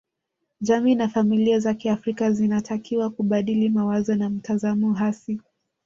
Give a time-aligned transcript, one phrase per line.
[0.61, 5.39] Jamii na familia za kiafrika zinatakiwa kubadili mawazo na mtazamo hasi